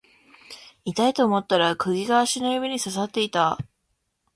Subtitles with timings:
[0.83, 3.59] 痛いと思ったら釘が足の指に刺さっていた